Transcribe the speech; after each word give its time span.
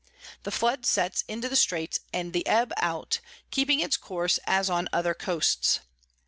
The 0.41 0.49
Flood 0.49 0.83
sets 0.87 1.23
into 1.27 1.47
the 1.47 1.55
Straits, 1.55 1.99
and 2.11 2.33
the 2.33 2.47
Ebb 2.47 2.73
out, 2.77 3.19
keeping 3.51 3.81
its 3.81 3.97
Course 3.97 4.39
as 4.47 4.67
on 4.67 4.89
other 4.91 5.13
Coasts. 5.13 5.81